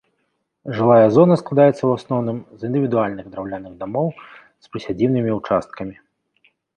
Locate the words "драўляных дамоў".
3.33-4.07